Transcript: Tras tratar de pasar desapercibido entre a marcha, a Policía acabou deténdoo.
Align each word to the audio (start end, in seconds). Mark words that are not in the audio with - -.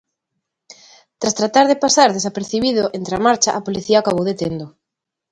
Tras 1.19 1.35
tratar 1.39 1.67
de 1.67 1.75
pasar 1.83 2.09
desapercibido 2.11 2.83
entre 2.99 3.13
a 3.15 3.23
marcha, 3.27 3.49
a 3.53 3.63
Policía 3.67 3.97
acabou 3.99 4.25
deténdoo. 4.27 4.69